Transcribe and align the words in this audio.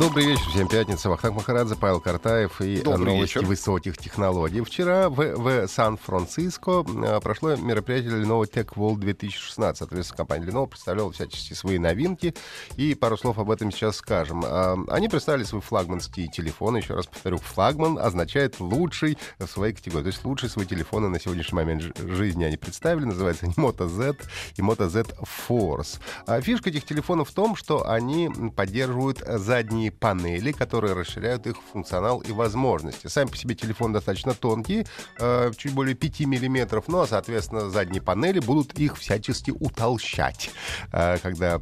Добрый 0.00 0.26
вечер, 0.26 0.42
всем 0.50 0.66
пятница. 0.66 1.08
Вахтанг 1.08 1.36
Махарадзе, 1.36 1.76
Павел 1.76 2.00
Картаев 2.00 2.60
и 2.60 2.80
Добрый 2.82 3.14
новости 3.14 3.36
вечер. 3.38 3.46
высоких 3.46 3.96
технологий. 3.96 4.60
Вчера 4.60 5.08
в, 5.08 5.16
в 5.36 5.68
Сан-Франциско 5.68 6.84
э, 6.86 7.20
прошло 7.20 7.54
мероприятие 7.54 8.10
Lenovo 8.22 8.42
Tech 8.50 8.74
World 8.74 8.96
2016. 8.98 9.78
Соответственно, 9.78 10.16
компания 10.16 10.46
Lenovo 10.46 10.66
представляла 10.66 11.12
всячески 11.12 11.54
свои 11.54 11.78
новинки. 11.78 12.34
И 12.76 12.94
пару 12.96 13.16
слов 13.16 13.38
об 13.38 13.50
этом 13.52 13.70
сейчас 13.70 13.96
скажем. 13.96 14.42
А, 14.44 14.76
Они 14.88 15.08
представили 15.08 15.44
свой 15.44 15.62
флагманский 15.62 16.26
телефон. 16.28 16.76
Еще 16.76 16.94
раз 16.94 17.06
повторю, 17.06 17.38
флагман 17.38 17.96
означает 17.98 18.58
лучший 18.58 19.16
в 19.38 19.46
своей 19.46 19.74
категории. 19.74 20.02
То 20.04 20.08
есть 20.10 20.24
лучший 20.24 20.48
свои 20.48 20.66
телефоны 20.66 21.08
на 21.08 21.20
сегодняшний 21.20 21.56
момент 21.56 21.82
жи- 21.82 21.92
жизни 21.98 22.42
они 22.42 22.56
представили. 22.56 23.04
Называются 23.04 23.46
они 23.46 23.54
Moto 23.54 23.86
Z 23.88 24.16
и 24.56 24.60
Moto 24.60 24.88
Z 24.88 25.04
Force. 25.48 26.00
А 26.26 26.40
Фишка 26.40 26.70
этих 26.70 26.84
телефонов 26.84 27.30
в 27.30 27.32
том, 27.32 27.54
что 27.54 27.88
они 27.88 28.28
поддерживают 28.56 29.18
задние 29.24 29.83
панели, 29.90 30.52
которые 30.52 30.94
расширяют 30.94 31.46
их 31.46 31.56
функционал 31.72 32.20
и 32.20 32.32
возможности. 32.32 33.06
Сами 33.06 33.28
по 33.28 33.36
себе 33.36 33.54
телефон 33.54 33.92
достаточно 33.92 34.34
тонкий, 34.34 34.86
э, 35.18 35.50
чуть 35.56 35.72
более 35.72 35.94
5 35.94 36.20
миллиметров, 36.20 36.84
ну 36.88 37.00
а, 37.00 37.06
соответственно, 37.06 37.70
задние 37.70 38.02
панели 38.02 38.40
будут 38.40 38.78
их 38.78 38.96
всячески 38.98 39.50
утолщать. 39.50 40.50
Э, 40.92 41.18
Когда 41.18 41.60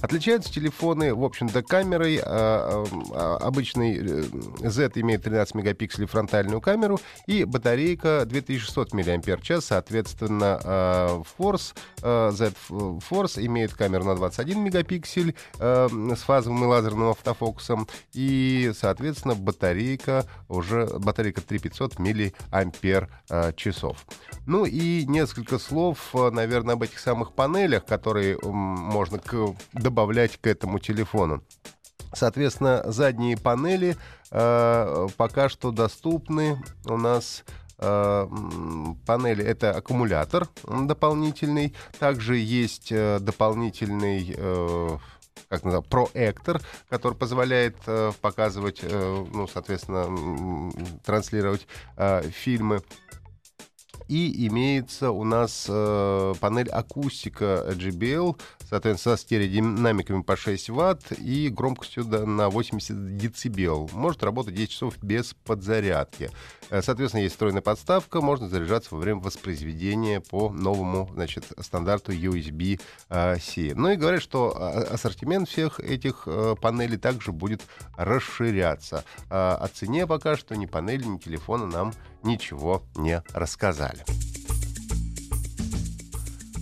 отличаются 0.00 0.52
телефоны, 0.52 1.14
в 1.14 1.24
общем-то, 1.24 1.62
камерой. 1.62 2.16
э, 2.16 2.22
э, 2.24 3.36
Обычный 3.42 4.22
Z 4.60 4.92
имеет 4.96 5.22
13 5.24 5.54
мегапикселей 5.54 6.06
фронтальную 6.06 6.60
камеру 6.60 7.00
и 7.26 7.44
батарейка 7.44 8.24
2600 8.26 8.92
мАч. 8.92 9.50
Соответственно, 9.60 11.22
Force, 11.38 11.74
Z 12.00 12.52
Force 12.68 13.44
имеет 13.44 13.74
камеру 13.74 14.04
на 14.04 14.14
21 14.14 14.62
мегапиксель 14.62 15.34
с 15.58 16.22
фазовым 16.22 16.64
и 16.64 16.66
лазерным 16.66 17.10
автофокусом. 17.32 17.88
И, 18.12 18.72
соответственно, 18.78 19.34
батарейка 19.34 20.26
уже 20.48 20.86
батарейка 20.98 21.40
3500 21.40 21.98
миллиампер 21.98 23.08
э, 23.28 23.52
часов. 23.54 24.06
Ну 24.46 24.64
и 24.64 25.04
несколько 25.06 25.58
слов, 25.58 25.98
э, 26.14 26.30
наверное, 26.30 26.74
об 26.74 26.82
этих 26.82 26.98
самых 26.98 27.34
панелях, 27.34 27.84
которые 27.84 28.38
можно 28.42 29.18
к- 29.18 29.54
добавлять 29.72 30.36
к 30.36 30.46
этому 30.46 30.78
телефону. 30.78 31.42
Соответственно, 32.14 32.82
задние 32.86 33.38
панели 33.38 33.96
э, 34.30 35.06
пока 35.16 35.48
что 35.48 35.70
доступны 35.70 36.62
у 36.84 36.96
нас 36.98 37.44
э, 37.78 38.26
панели 39.06 39.42
это 39.44 39.70
аккумулятор 39.70 40.48
дополнительный. 40.64 41.74
Также 41.98 42.36
есть 42.36 42.92
дополнительный 42.92 44.36
как 45.52 45.64
называется, 45.64 45.90
проектор, 45.90 46.62
который 46.88 47.12
позволяет 47.12 47.76
э, 47.86 48.12
показывать, 48.22 48.80
э, 48.82 49.26
ну, 49.34 49.46
соответственно, 49.46 50.72
транслировать 51.04 51.66
э, 51.98 52.22
фильмы. 52.30 52.80
И 54.12 54.46
имеется 54.48 55.10
у 55.10 55.24
нас 55.24 55.64
э, 55.70 56.34
панель 56.38 56.68
акустика 56.68 57.64
JBL, 57.70 58.38
соответственно, 58.68 59.16
со 59.16 59.22
стереодинамиками 59.22 60.20
по 60.20 60.36
6 60.36 60.68
ватт 60.68 61.12
и 61.12 61.48
громкостью 61.48 62.04
на 62.04 62.50
80 62.50 63.16
децибел. 63.16 63.88
Может 63.94 64.22
работать 64.22 64.54
10 64.54 64.70
часов 64.70 64.98
без 65.02 65.32
подзарядки. 65.46 66.30
Э, 66.68 66.82
Соответственно, 66.82 67.22
есть 67.22 67.36
встроенная 67.36 67.62
подставка, 67.62 68.20
можно 68.20 68.50
заряжаться 68.50 68.94
во 68.94 69.00
время 69.00 69.20
воспроизведения 69.20 70.20
по 70.20 70.50
новому 70.50 71.08
значит, 71.14 71.46
стандарту 71.60 72.12
USB-C. 72.12 73.72
Ну 73.74 73.88
и 73.88 73.96
говорят, 73.96 74.20
что 74.20 74.54
а, 74.54 74.88
ассортимент 74.92 75.48
всех 75.48 75.80
этих 75.80 76.24
э, 76.26 76.54
панелей 76.60 76.98
также 76.98 77.32
будет 77.32 77.62
расширяться. 77.96 79.04
О 79.30 79.66
цене 79.72 80.06
пока 80.06 80.36
что 80.36 80.54
ни 80.54 80.66
панели, 80.66 81.04
ни 81.04 81.16
телефона 81.16 81.64
нам 81.64 81.94
ничего 82.22 82.82
не 82.94 83.22
рассказали. 83.32 84.01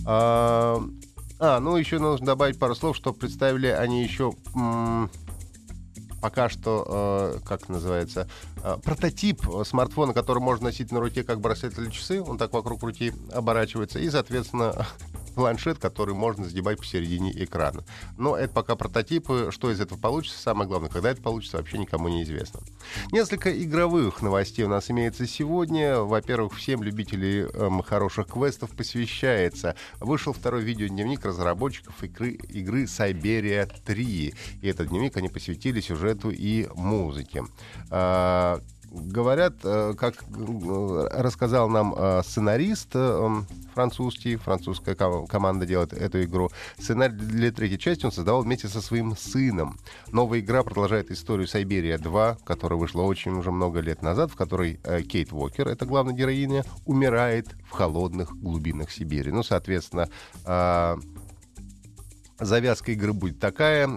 А, 0.05 0.81
а, 1.39 1.59
ну 1.59 1.75
еще 1.77 1.99
нужно 1.99 2.25
добавить 2.25 2.59
пару 2.59 2.75
слов, 2.75 2.95
что 2.95 3.13
представили 3.13 3.67
они 3.67 4.03
еще 4.03 4.33
пока 6.21 6.49
что, 6.49 7.33
э, 7.35 7.39
как 7.43 7.67
называется, 7.67 8.29
э, 8.63 8.77
прототип 8.83 9.41
смартфона, 9.65 10.13
который 10.13 10.39
можно 10.39 10.65
носить 10.65 10.91
на 10.91 10.99
руке 10.99 11.23
как 11.23 11.41
браслет 11.41 11.77
или 11.79 11.89
часы. 11.89 12.21
Он 12.21 12.37
так 12.37 12.53
вокруг 12.53 12.83
руки 12.83 13.11
оборачивается. 13.33 13.97
И, 13.99 14.09
соответственно, 14.09 14.85
планшет, 15.31 15.79
который 15.79 16.13
можно 16.13 16.45
сгибать 16.45 16.77
посередине 16.77 17.31
экрана. 17.43 17.83
Но 18.17 18.35
это 18.37 18.53
пока 18.53 18.75
прототипы. 18.75 19.49
Что 19.51 19.71
из 19.71 19.79
этого 19.79 19.97
получится, 19.97 20.39
самое 20.39 20.67
главное, 20.67 20.89
когда 20.89 21.11
это 21.11 21.21
получится, 21.21 21.57
вообще 21.57 21.77
никому 21.77 22.09
не 22.09 22.23
известно. 22.23 22.61
Несколько 23.11 23.51
игровых 23.63 24.21
новостей 24.21 24.65
у 24.65 24.69
нас 24.69 24.89
имеется 24.91 25.27
сегодня. 25.27 25.99
Во-первых, 25.99 26.55
всем 26.55 26.83
любителям 26.83 27.81
хороших 27.81 28.27
квестов 28.27 28.71
посвящается. 28.71 29.75
Вышел 29.99 30.33
второй 30.33 30.61
видеодневник 30.63 31.25
разработчиков 31.25 32.03
игры, 32.03 32.31
игры 32.49 32.83
Siberia 32.83 33.71
3. 33.85 34.33
И 34.61 34.67
этот 34.67 34.89
дневник 34.89 35.17
они 35.17 35.29
посвятили 35.29 35.81
сюжету 35.81 36.29
и 36.31 36.67
музыке. 36.75 37.43
Говорят, 38.91 39.53
э, 39.63 39.93
как 39.97 40.15
э, 40.23 41.07
рассказал 41.13 41.69
нам 41.69 41.95
э, 41.97 42.21
сценарист 42.25 42.93
французский, 43.73 44.35
французская 44.35 44.95
ко- 44.95 45.25
команда 45.27 45.65
делает 45.65 45.93
эту 45.93 46.21
игру, 46.23 46.49
сценарий 46.77 47.13
для 47.13 47.51
третьей 47.53 47.79
части 47.79 48.05
он 48.05 48.11
создавал 48.11 48.41
вместе 48.41 48.67
со 48.67 48.81
своим 48.81 49.15
сыном. 49.15 49.79
Новая 50.11 50.41
игра 50.41 50.63
продолжает 50.63 51.09
историю 51.09 51.47
Сайберия 51.47 51.97
2, 51.97 52.39
которая 52.43 52.77
вышла 52.77 53.03
очень 53.03 53.31
уже 53.31 53.51
много 53.51 53.79
лет 53.79 54.01
назад, 54.01 54.29
в 54.29 54.35
которой 54.35 54.79
Кейт 55.07 55.31
Уокер, 55.31 55.69
это 55.69 55.85
главная 55.85 56.13
героиня, 56.13 56.65
умирает 56.85 57.47
в 57.69 57.71
холодных 57.71 58.37
глубинах 58.37 58.91
Сибири. 58.91 59.31
Ну, 59.31 59.41
соответственно, 59.43 60.09
а, 60.43 60.99
Завязка 62.41 62.91
игры 62.93 63.13
будет 63.13 63.39
такая. 63.39 63.87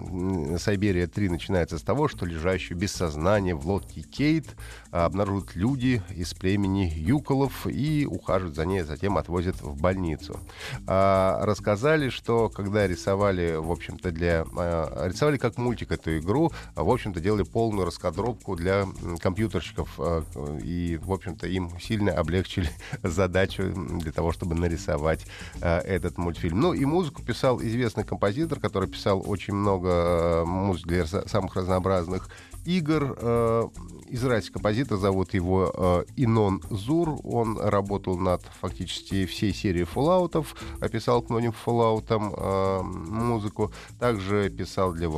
Сайберия 0.58 1.06
3 1.06 1.30
начинается 1.30 1.78
с 1.78 1.82
того, 1.82 2.08
что 2.08 2.26
лежащую 2.26 2.76
без 2.76 2.92
сознания 2.92 3.54
в 3.54 3.66
лодке 3.66 4.02
Кейт 4.02 4.54
а, 4.92 5.06
обнаружат 5.06 5.56
люди 5.56 6.02
из 6.14 6.34
племени 6.34 6.92
Юколов 6.94 7.66
и 7.66 8.06
ухаживают 8.06 8.54
за 8.54 8.66
ней, 8.66 8.82
а 8.82 8.84
затем 8.84 9.16
отвозят 9.16 9.62
в 9.62 9.80
больницу. 9.80 10.38
А, 10.86 11.40
рассказали, 11.46 12.10
что 12.10 12.50
когда 12.50 12.86
рисовали, 12.86 13.54
в 13.56 13.70
общем-то, 13.70 14.10
для... 14.10 14.44
а, 14.58 15.08
рисовали 15.08 15.38
как 15.38 15.56
мультик 15.56 15.90
эту 15.90 16.18
игру, 16.18 16.52
а, 16.74 16.84
в 16.84 16.90
общем-то, 16.90 17.20
делали 17.20 17.44
полную 17.44 17.86
раскадровку 17.86 18.56
для 18.56 18.86
компьютерщиков 19.20 19.88
а, 19.98 20.22
и, 20.62 20.98
в 21.02 21.10
общем-то, 21.10 21.46
им 21.46 21.70
сильно 21.80 22.12
облегчили 22.12 22.68
задачу 23.02 23.72
для 23.74 24.12
того, 24.12 24.32
чтобы 24.32 24.54
нарисовать 24.54 25.24
а, 25.62 25.80
этот 25.80 26.18
мультфильм. 26.18 26.60
Ну 26.60 26.74
и 26.74 26.84
музыку 26.84 27.22
писал 27.22 27.62
известный 27.62 28.04
композитор, 28.04 28.33
который 28.60 28.88
писал 28.88 29.22
очень 29.26 29.54
много 29.54 29.88
э, 29.88 30.44
музыки 30.44 30.88
для 30.88 31.02
са- 31.04 31.28
самых 31.28 31.56
разнообразных 31.56 32.28
игр. 32.64 33.16
Э, 33.18 33.68
Израильский 34.08 34.52
композитор, 34.52 34.98
зовут 34.98 35.34
его 35.34 35.72
э, 35.74 36.04
Инон 36.16 36.62
Зур. 36.70 37.18
Он 37.24 37.58
работал 37.58 38.18
над 38.18 38.42
фактически 38.60 39.26
всей 39.26 39.52
серией 39.52 39.86
Fallout'ов, 39.86 40.46
описал 40.80 41.22
к 41.22 41.30
многим 41.30 41.52
э, 42.36 42.82
музыку. 42.82 43.72
Также 43.98 44.50
писал 44.50 44.92
для 44.92 45.08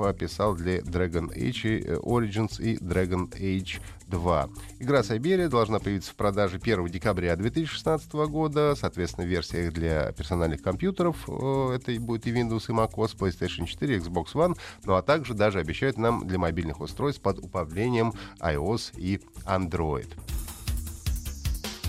а 0.00 0.12
писал 0.12 0.54
для 0.54 0.78
Dragon 0.78 1.34
Age 1.34 2.00
Origins 2.02 2.60
и 2.60 2.76
Dragon 2.76 3.28
Age 3.38 3.80
2. 4.10 4.50
Игра 4.80 5.02
Сайберия 5.02 5.48
должна 5.48 5.78
появиться 5.78 6.10
в 6.12 6.16
продаже 6.16 6.58
1 6.62 6.86
декабря 6.88 7.34
2016 7.36 8.12
года. 8.12 8.74
Соответственно, 8.74 9.24
версия 9.24 9.70
для 9.70 10.12
персональных 10.12 10.62
компьютеров. 10.62 11.16
э, 11.28 11.76
Это 11.76 11.98
будет 12.00 12.26
и 12.26 12.32
Windows, 12.32 12.64
и 12.68 12.72
macOS, 12.72 13.16
PlayStation 13.16 13.66
4, 13.66 13.98
Xbox 13.98 14.34
One. 14.34 14.56
Ну 14.84 14.94
а 14.94 15.02
также 15.02 15.34
даже 15.34 15.60
обещают 15.60 15.96
нам 15.96 16.26
для 16.26 16.38
мобильных 16.38 16.80
устройств 16.80 17.22
под 17.22 17.38
управлением 17.38 18.12
iOS 18.40 18.92
и 18.96 19.20
Android. 19.46 20.08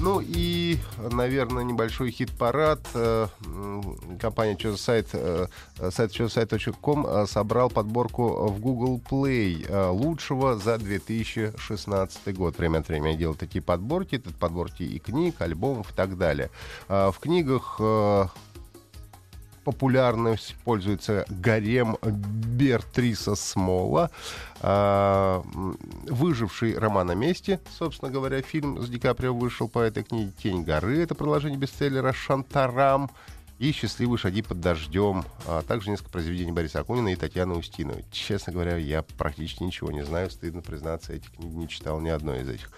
Ну 0.01 0.19
и, 0.19 0.79
наверное, 1.11 1.63
небольшой 1.63 2.09
хит-парад. 2.09 2.79
Э, 2.95 3.27
Компания 4.19 4.57
что 4.57 4.75
сайт, 4.75 5.09
э, 5.13 5.45
сайт 5.91 6.11
чосайт.ком 6.11 7.05
э, 7.05 7.27
собрал 7.27 7.69
подборку 7.69 8.47
в 8.47 8.59
Google 8.59 8.99
Play 8.99 9.63
э, 9.67 9.89
лучшего 9.89 10.57
за 10.57 10.79
2016 10.79 12.35
год. 12.35 12.57
Время 12.57 12.79
от 12.79 12.87
времени 12.87 13.15
делают 13.15 13.39
такие 13.39 13.61
подборки. 13.61 14.17
Тут 14.17 14.35
подборки 14.37 14.81
и 14.81 14.97
книг, 14.97 15.39
альбомов 15.39 15.91
и 15.91 15.95
так 15.95 16.17
далее. 16.17 16.49
В 16.87 17.15
книгах 17.19 17.75
э, 17.79 18.25
популярность 19.63 20.55
пользуется 20.63 21.25
гарем 21.29 21.97
Бертриса 22.01 23.35
Смола, 23.35 24.11
а, 24.61 25.43
выживший 26.07 26.77
роман 26.77 27.09
о 27.11 27.15
месте, 27.15 27.59
собственно 27.77 28.11
говоря, 28.11 28.41
фильм 28.41 28.81
с 28.81 28.89
Ди 28.89 28.99
Каприо 28.99 29.33
вышел 29.33 29.67
по 29.67 29.79
этой 29.79 30.03
книге 30.03 30.31
«Тень 30.41 30.63
горы», 30.63 31.01
это 31.01 31.15
продолжение 31.15 31.57
бестселлера 31.57 32.13
«Шантарам», 32.13 33.09
и 33.61 33.71
«Счастливые 33.71 34.17
шаги 34.17 34.41
под 34.41 34.59
дождем», 34.59 35.23
а 35.45 35.61
также 35.61 35.91
несколько 35.91 36.09
произведений 36.09 36.51
Бориса 36.51 36.79
Акунина 36.79 37.09
и 37.09 37.15
Татьяны 37.15 37.53
Устиновой. 37.53 38.03
Честно 38.11 38.51
говоря, 38.51 38.75
я 38.75 39.03
практически 39.03 39.61
ничего 39.61 39.91
не 39.91 40.03
знаю, 40.03 40.31
стыдно 40.31 40.63
признаться, 40.63 41.13
этих 41.13 41.31
книг 41.31 41.53
не 41.53 41.69
читал 41.69 41.99
ни 42.01 42.09
одной 42.09 42.41
из 42.41 42.49
этих. 42.49 42.71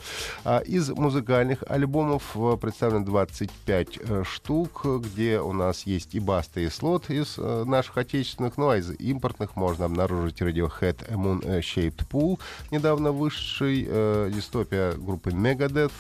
А 0.44 0.59
из 0.59 0.89
музыкальных 0.89 1.63
альбомов 1.69 2.35
э, 2.35 2.57
представлено 2.59 3.06
25 3.06 3.88
э, 3.97 4.24
штук, 4.25 4.85
где 5.00 5.39
у 5.39 5.53
нас 5.53 5.83
есть 5.83 6.15
и 6.15 6.19
Баста, 6.19 6.59
и 6.59 6.68
Слот 6.69 7.09
из 7.09 7.36
э, 7.38 7.63
наших 7.63 7.97
отечественных, 7.97 8.57
ну 8.57 8.68
а 8.68 8.77
из 8.77 8.91
импортных 8.91 9.56
можно 9.56 9.86
обнаружить 9.86 10.41
Radiohead 10.41 11.09
Moon 11.13 11.62
Shaped 11.62 12.06
Pool, 12.12 12.41
недавно 12.71 13.13
вышедший 13.13 13.86
э, 13.88 14.31
дистопия 14.36 14.91
группы 14.91 15.29
Megadeth, 15.29 15.94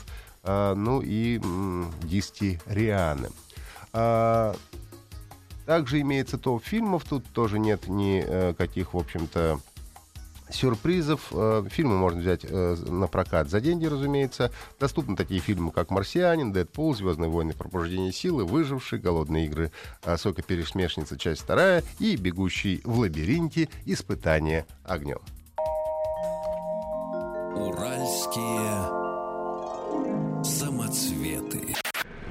э, 0.43 0.73
ну 0.75 1.01
и 1.01 1.37
м, 1.37 1.89
диски 2.03 2.59
Рианы. 2.65 3.29
А, 3.93 4.55
также 5.65 6.01
имеется 6.01 6.37
топ 6.37 6.63
фильмов, 6.63 7.03
тут 7.07 7.25
тоже 7.33 7.59
нет 7.59 7.87
никаких, 7.87 8.93
в 8.93 8.97
общем-то, 8.97 9.59
сюрпризов. 10.53 11.27
Э, 11.31 11.63
фильмы 11.69 11.97
можно 11.97 12.19
взять 12.19 12.41
э, 12.43 12.75
на 12.75 13.07
прокат 13.07 13.49
за 13.49 13.61
деньги, 13.61 13.85
разумеется. 13.85 14.51
Доступны 14.79 15.15
такие 15.15 15.39
фильмы, 15.39 15.71
как 15.71 15.89
«Марсианин», 15.89 16.51
«Дэдпул», 16.51 16.95
«Звездные 16.95 17.29
войны. 17.29 17.53
Пробуждение 17.53 18.11
силы», 18.11 18.45
«Выживший», 18.45 18.99
«Голодные 18.99 19.45
игры», 19.45 19.71
э, 20.03 20.17
«Сока 20.17 20.41
пересмешница», 20.41 21.17
часть 21.17 21.41
вторая 21.41 21.83
и 21.99 22.15
«Бегущий 22.15 22.81
в 22.83 22.99
лабиринте. 22.99 23.69
Испытание 23.85 24.65
огнем». 24.83 25.19
Уральские 27.55 29.03
самоцветы. 30.43 31.75